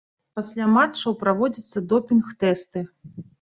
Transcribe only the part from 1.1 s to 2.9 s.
праводзяцца допінг-тэсты.